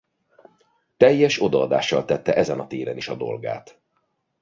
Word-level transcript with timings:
Teljes 0.97 1.37
odaadással 1.41 2.05
tette 2.05 2.33
ezen 2.35 2.59
a 2.59 2.67
téren 2.67 2.97
is 2.97 3.07
a 3.07 3.15
dolgát. 3.15 3.81